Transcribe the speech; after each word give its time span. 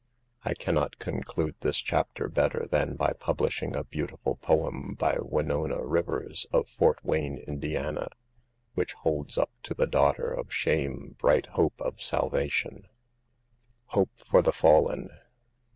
I 0.43 0.55
can 0.55 0.73
not 0.73 0.97
conclude 0.97 1.57
this 1.59 1.77
chapter 1.77 2.27
better 2.27 2.65
than 2.71 2.95
by 2.95 3.13
publishing 3.13 3.75
a 3.75 3.83
beautiful 3.83 4.35
poem 4.37 4.95
by 4.97 5.17
Winona 5.21 5.85
Rivers, 5.85 6.47
of 6.51 6.67
Fort 6.67 7.05
Wayne, 7.05 7.37
Ind, 7.37 7.63
which 8.73 8.93
holds 8.93 9.37
up 9.37 9.51
to 9.61 9.75
the 9.75 9.85
daughter 9.85 10.31
of 10.31 10.51
shame 10.51 11.17
bright 11.19 11.45
hope 11.53 11.79
of 11.79 12.01
salva 12.01 12.49
tion: 12.49 12.87
HOPE 13.89 14.17
FOR 14.31 14.41
THE 14.41 14.51
FALLEN. 14.53 15.11